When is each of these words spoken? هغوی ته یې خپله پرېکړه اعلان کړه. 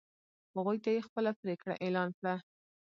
هغوی 0.55 0.77
ته 0.83 0.89
یې 0.95 1.05
خپله 1.07 1.31
پرېکړه 1.41 1.73
اعلان 1.83 2.09
کړه. 2.19 2.35